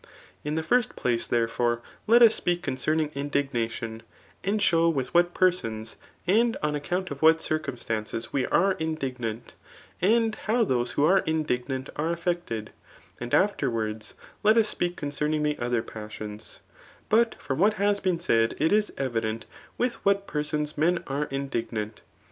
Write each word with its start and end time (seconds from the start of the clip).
la 0.43 0.51
the 0.53 0.63
first 0.63 0.95
places 0.95 1.27
therefore,, 1.27 1.79
let 2.07 2.23
us 2.23 2.33
speak 2.33 2.63
oaacemiDg 2.63 3.13
iddignadon, 3.13 4.01
and 4.43 4.59
show 4.59 4.89
with 4.89 5.13
what 5.13 5.35
persons, 5.35 5.95
and 6.25 6.57
on 6.63 6.73
account 6.73 7.11
of 7.11 7.21
what 7.21 7.39
circumstances 7.39 8.33
we 8.33 8.47
arerindigimnt, 8.47 9.53
and 10.01 10.33
how 10.47 10.63
those 10.63 10.93
who 10.93 11.05
are 11.05 11.19
indignant 11.27 11.87
are 11.97 12.11
affected; 12.11 12.71
and 13.19 13.35
afterwards, 13.35 14.15
let 14.41 14.57
us 14.57 14.67
speak 14.69 14.95
concerning 14.95 15.43
the 15.43 15.59
other 15.59 15.83
{iassions* 15.83 16.61
But 17.07 17.35
from 17.39 17.59
what 17.59 17.75
has 17.75 17.99
been 17.99 18.19
said, 18.19 18.55
it 18.57 18.71
is 18.71 18.91
evident 18.97 19.45
[with 19.77 20.03
what 20.03 20.25
persons 20.25 20.79
men 20.79 21.03
are 21.05 21.25
indignant. 21.25 22.01